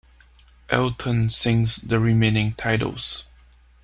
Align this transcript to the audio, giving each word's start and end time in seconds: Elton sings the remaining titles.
Elton 0.71 1.29
sings 1.29 1.75
the 1.75 1.99
remaining 1.99 2.53
titles. 2.55 3.25